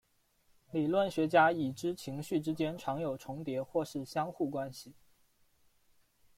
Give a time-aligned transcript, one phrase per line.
[0.71, 4.95] 理论学家已知情绪之间常有重叠或是相互关系。